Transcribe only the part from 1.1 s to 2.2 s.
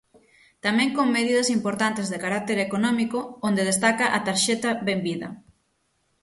medidas importantes